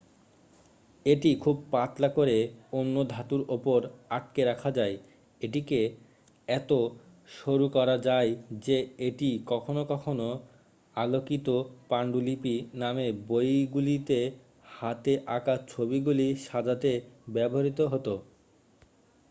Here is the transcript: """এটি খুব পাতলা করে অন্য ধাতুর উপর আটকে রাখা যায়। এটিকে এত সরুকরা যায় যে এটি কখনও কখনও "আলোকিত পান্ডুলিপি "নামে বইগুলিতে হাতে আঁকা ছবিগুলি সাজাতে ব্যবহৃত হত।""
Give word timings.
"""এটি 1.05 1.31
খুব 1.35 1.55
পাতলা 1.71 2.09
করে 2.09 2.37
অন্য 2.71 2.95
ধাতুর 3.07 3.41
উপর 3.49 3.79
আটকে 4.09 4.41
রাখা 4.45 4.69
যায়। 4.71 4.95
এটিকে 5.41 5.79
এত 6.47 6.71
সরুকরা 7.35 7.95
যায় 8.07 8.31
যে 8.61 8.77
এটি 8.99 9.29
কখনও 9.45 9.83
কখনও 9.85 10.29
"আলোকিত 10.95 11.47
পান্ডুলিপি 11.89 12.55
"নামে 12.73 13.07
বইগুলিতে 13.27 14.19
হাতে 14.71 15.13
আঁকা 15.27 15.55
ছবিগুলি 15.67 16.27
সাজাতে 16.45 16.91
ব্যবহৃত 17.33 17.79
হত।"" 17.91 18.07